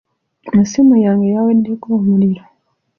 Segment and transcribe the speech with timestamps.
[0.59, 2.43] Essimu yange yaweddeko omuliro.